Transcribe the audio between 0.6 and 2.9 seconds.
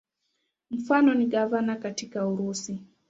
Mfano ni gavana katika Urusi.